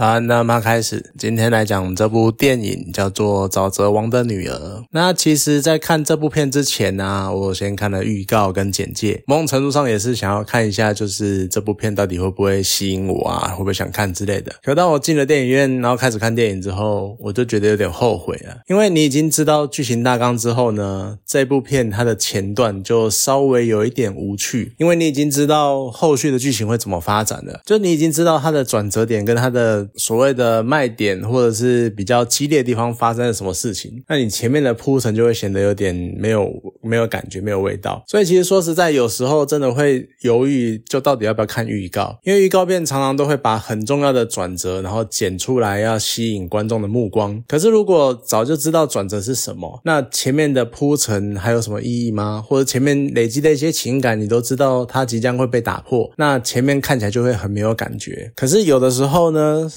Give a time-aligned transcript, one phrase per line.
[0.00, 4.56] 好，那么开始，今天来讲这部电影叫做《沼泽王的女儿》。
[4.92, 14.50] 那其实，在看这部片之前呢，我先看了预告跟简介，某种程度上也是想要看一下，就是这部片到底会不会吸引我啊，会不会想看之类的。
[14.62, 29.89] 可当我进了电影院，然后开始看电影之后，我就觉得有点后悔了，因为你已经知道剧情大纲之后呢，这部片它的前段就稍微有一点无趣，因为你已经知道后续的剧情会怎么发展了，就你已经知道它的转折点跟它的。
[29.96, 36.50] 所谓的卖点，或者是比较激烈的地方发生了什么事情，那你前面的铺陈就会显得有点没有
[36.82, 38.02] 没有感觉，没有味道。
[38.06, 42.18] 所以其实说实在，有时候真的会犹豫，就到底要不要看预告？
[42.24, 47.42] 因为预告片常常都会把很重要的转折，然后剪出来，要吸引观众的目光。
[47.46, 52.42] 可是如果早就知道转折是什么，那前面的铺陈还有什么意义吗？
[52.46, 58.32] 或者前面累积的一些情感，你都知道它即将会被打破，那前面看起来就会很没有感觉。
[58.36, 59.68] 可是有的时候呢？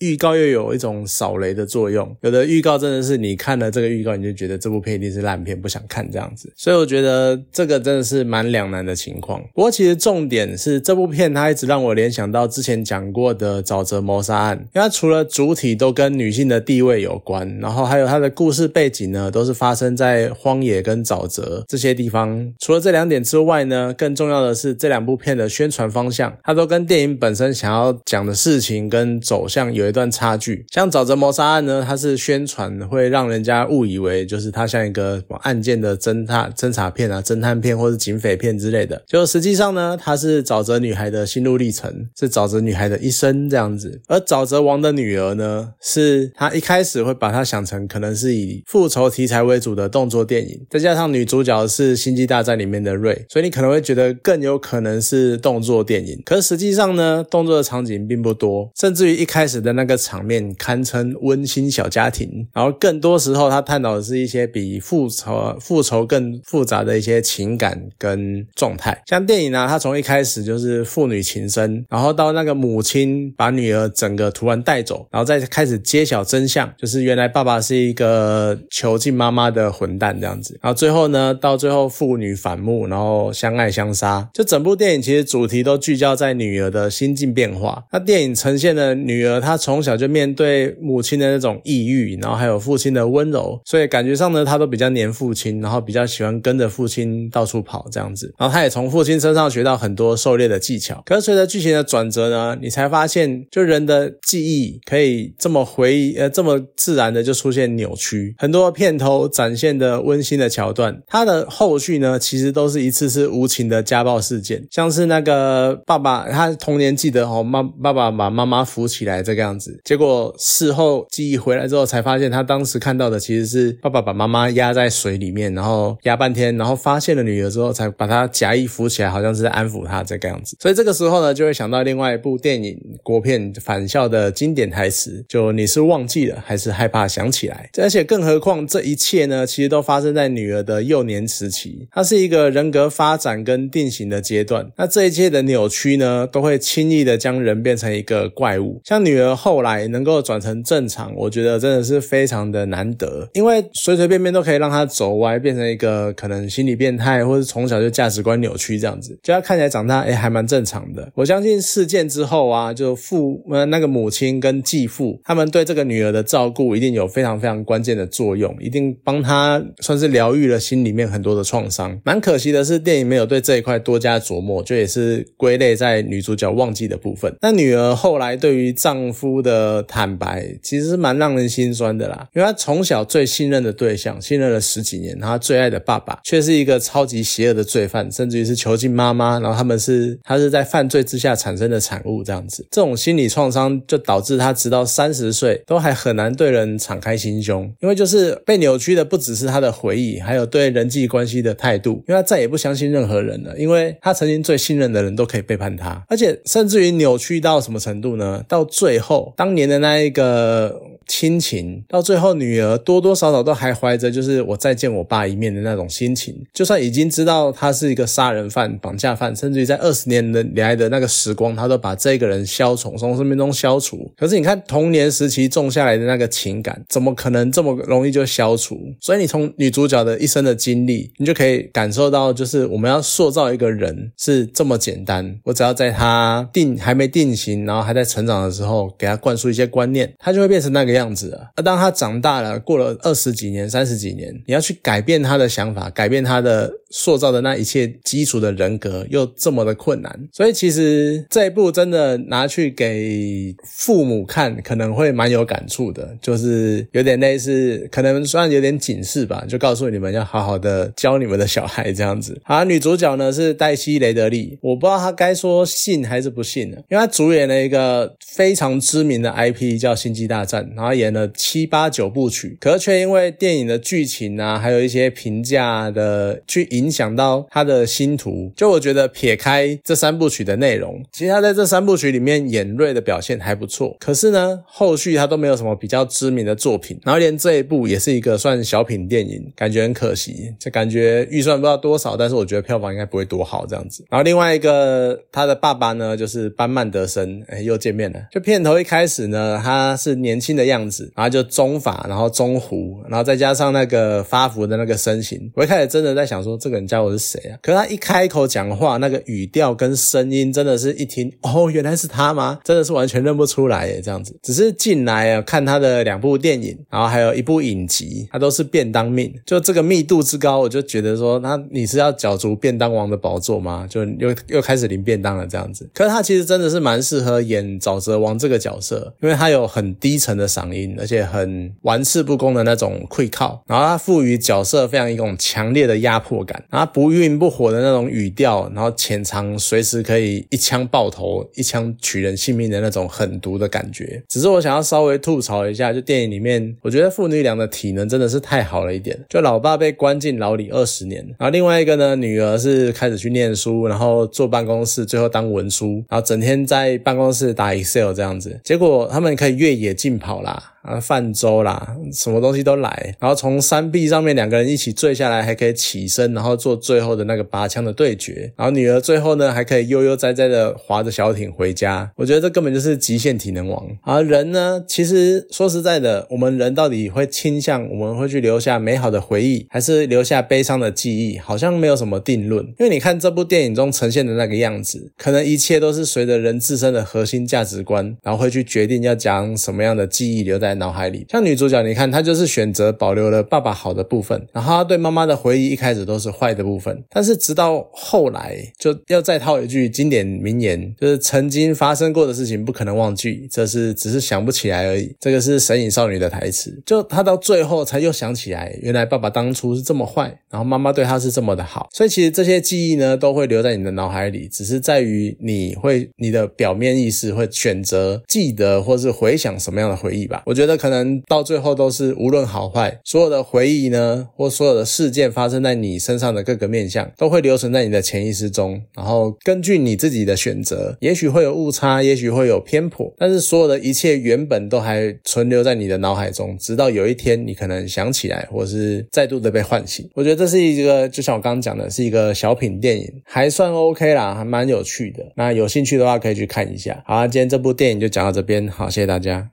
[0.00, 6.52] 预告又有一种扫雷的作用，有的预告真的是你看了这个预告，你就觉得这部片一定是烂片，不想看这样子。
[6.56, 9.42] 所以我觉得这个真的是蛮两难的情况。
[9.54, 22.52] 不过其实重点是这部片它一直让我联想到之前讲过的沼泽谋杀案，因为它除了主体都跟女性的地位有关，然后还有它的故事背景呢，都是发生在荒野跟沼泽这些地方。
[22.58, 29.58] 除了这两点之外呢，更重要的是这两部片的宣传方向，它都跟电影本身想要讲的事情跟走向。
[29.58, 44.00] 像有一段差距，像沼泽谋杀案呢，它是宣传会让人家误以为就是它像一个什么案件的侦探侦查片啊、侦探片或者警匪片之类的，就实际上呢，它是沼泽女孩的心路历程，是沼泽女孩的一生这样子。
[44.06, 56.22] 而沼泽王的女儿呢，是他一开始会把它想成可能是以复仇题材为主的动作电影，再加上女主角是星际大战里面的瑞，所以你可能会觉得更有可能是动作电影。
[56.24, 69.00] 可是实际上呢，动作的场景并不多，甚至于一开始的那个场面堪称温馨小家庭，然后更多时候他探讨的是一些比复仇复仇更复杂的一些情感跟状态。
[69.06, 80.58] 像电影呢，它从一开始就是父女情深，然后到那个母亲把女儿整个突然带走，然后再开始揭晓真相，就是原来爸爸是一个囚禁妈妈的混蛋这样子。
[80.62, 84.28] 然后最后呢，到最后父女反目，然后相爱相杀。
[84.32, 87.84] 就整部电影其实主题都聚焦在女儿的心境变化。
[87.92, 89.40] 那电影呈现了女女儿。
[89.40, 98.32] 她从小就面对母亲的那种抑郁，然后还有父亲的温柔，所以感觉上呢，她都比较黏父亲，然后比较喜欢跟着父亲到处跑这样子。
[98.38, 101.02] 然后她也从父亲身上学到很多狩猎的技巧。
[101.04, 108.34] 可是随着剧情的转折呢，你才发现，就人的记忆可以这么回忆，呃，这么自然的就出现扭曲。
[108.38, 119.38] 很多片头展现的温馨的桥段，它的后续呢，其实都是一次次无情的家暴事件，像是那个爸爸，他童年记得哦，妈爸爸把妈妈扶起来这个。
[119.38, 130.56] 样子，结果事后记忆回来之后，才发现他当时看到的其实是爸爸把妈妈压在水里面，然后压半天，然后发现了女儿之后，才把她假意扶起来，好像是在安抚她这个样子。
[130.58, 137.70] 所以这个时候呢，就会想到另外一部电影国片《返校》的经典台词，就你是忘记了，还是害怕想起来？
[137.80, 144.68] 而且更何况这一切呢，其实都发生在女儿的幼年时期，它是一个人格发展跟定型的阶段。
[144.76, 149.28] 那这一切的扭曲呢，都会轻易的将人变成一个怪物，像女儿。
[149.38, 161.08] 后来能够转成正常，我觉得真的是非常的难得，因为随随便便都可以让她走歪，变成一个可能心理变态，或者从小就价值观扭曲这样子，就她看起来长大哎还蛮正常的。
[161.14, 171.98] 我相信事件之后啊，就父呃那个母亲跟继父他们对这个女儿的照顾一定有非常非常关键的作用，一定帮她算是疗愈了心里面很多的创伤。
[172.04, 177.32] 蛮可惜的是，电影没有对这一块多加琢磨，就也是归类在女主角忘记的部分。
[177.40, 179.28] 那女儿后来对于丈夫。
[179.42, 208.42] 的坦白其实是蛮让人心酸的啦，因为他从小最信任的对象，信任了十几年，他最爱的爸爸却是一个超级邪恶的罪犯，甚至于是囚禁妈妈，然后他们是他是在犯罪之下产生的产物，这样子，这种心理创伤就导致他直到三十岁都还很难对人敞开心胸，因为就是被扭曲的不只是他的回忆，还有对人际关系的态度，因为他再也不相信任何人了，因为他曾经最信任的人都可以背叛他，而且甚至于扭曲到什么程度呢？
[208.48, 209.32] 到最后。
[209.36, 216.36] 当年的那一个亲情，到最后女儿多多少少都还怀着就是我再见我爸一面的那种心情。
[216.52, 224.10] 就算已经知道他是一个杀人犯、绑架犯，甚至于在二十年的来的那个时光，他都把这个人消从从生命中消除。
[224.16, 228.78] 可是你看童年时期种下来的那个情感，怎么可能这么容易就消除？
[229.00, 235.38] 所以你从女主角的一生的经历，你就可以感受到，就是我们要塑造一个人是这么简单。
[235.44, 241.50] 我只要在他定还没定型，然后还在成长的时候，给他灌输一些观念，他就会变成那个样子了。
[241.56, 250.18] 而当他长大了，过了二十几年、三十几年，你要去改变他的想法，改变他的塑造的那一切基础的人格，又这么的困难。
[250.32, 262.40] 所以其实这一部真的拿去给父母看，可能会蛮有感触的，就是有点类似，可能算有点警示吧，就告诉你们要好好的教你们的小孩这样子。
[262.44, 278.52] 好，女主角呢是黛西·雷德利，我不知道她该说信还是不信呢，因为她主演了一个非常知名的 IP 叫《星际大战》，然后他演了七八九部曲，可是却因为电影的剧情啊，还有一些评价的去影响到他的星途。
[278.56, 294.04] 就我觉得撇开这三部曲的内容，其实他在这三部曲里面演瑞的表现还不错，可是呢，后续他都没有什么比较知名的作品，然后连这一部也是一个算小品电影，感觉很可惜，就感觉预算不知道多少，但是我觉得票房应该不会多好这样子。
[294.10, 298.20] 然后另外一个他的爸爸呢，就是班曼德森，哎，又见面了。
[298.30, 307.58] 就片头一开始呢，他是年轻的样样子，然后就中法，然后中胡，然后再加上那个发福的那个身形，我一开始真的在想说，这个人家伙是谁啊？
[307.62, 312.58] 可是他一开口讲话，那个语调跟声音，真的是一听，哦，原来是他吗？
[312.64, 314.36] 真的是完全认不出来耶，这样子。
[314.42, 323.86] 只是进来啊，看他的两部电影，然后还有一部影集，他都是便当命，就这个密度之高，我就觉得说，那你是要角逐便当王的宝座吗？
[323.88, 325.88] 就又又开始领便当了这样子。
[325.94, 344.22] 可是他其实真的是蛮适合演沼泽王这个角色，因为他有很低沉的嗓音，而且很玩世不恭的那种愧靠，然后他赋予角色非常一种强烈的压迫感，然后不愠不火的那种语调，然后潜藏随时可以一枪爆头、一枪取人性命的那种狠毒的感觉。
[344.28, 349.18] 只是我想要稍微吐槽一下，就电影里面，我觉得父女俩的体能真的是太好了一点。
[349.28, 360.47] 就老爸被关进牢里二十年，然后另外一个呢，女儿是开始去念书，然后坐办公室，最后当文书，然后整天在办公室打 Excel 这样子，结果他们可以越野竞跑啦。
[360.48, 360.77] 啦。
[360.88, 368.50] 啊，泛舟啦，什么东西都来，然后从山壁上面两个人一起坠下来，还可以起身，然后做最后的那个拔枪的对决。
[368.56, 372.10] 然后女儿最后呢，还可以悠悠哉哉的划着小艇回家。
[372.16, 373.86] 我觉得这根本就是极限体能王。
[374.02, 381.36] 而人呢，其实说实在的，我们人到底会倾向，我们会去留下美好的回忆，还是留下悲伤的记忆？
[381.36, 382.64] 好像没有什么定论。
[382.78, 390.77] 因为你看这部电影中呈现的那个样子，可能一切都是随着人自身的核心价值观，然后会去决定要讲什么样的记忆留在。
[390.78, 405.14] 脑海里，像女主角，你看她就是选择保留了爸爸好的部分，然后她对妈妈的回忆一开始都是坏的部分，但是直到后来就要再套一句经典名言，就是曾经发生过的事情不可能忘记，这是只是想不起来而已。
[405.20, 420.42] 这个是神隐少女的台词，就她到最后才又想起来，原来爸爸当初是这么坏，然后妈妈对她是这么的好，所以其实这些记忆呢都会留在你的脑海里，只是在于你会你的表面意识会选择记得或是回想什么样的回忆吧。
[420.46, 428.82] 我觉得可能到最后都是无论好坏，所有的回忆呢，或所有的事件发生在你身上的各个面相，都会留存在你的潜意识中。
[428.96, 440.10] 然后根据你自己的选择，也许会有误差，也许会有偏颇，但是所有的一切原本都还存留在你的脑海中，直到有一天你可能想起来，或是再度的被唤醒。
[440.14, 445.24] 我觉得这是一个，就像我刚刚讲的，是一个小品电影，还算 OK 啦，还蛮有趣的。
[445.36, 447.00] 那有兴趣的话可以去看一下。
[447.06, 449.46] 好，今天这部电影就讲到这边，好，谢谢大家。